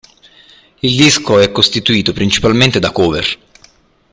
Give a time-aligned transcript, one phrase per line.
[0.79, 3.39] Il disco è costituito principalmente da cover.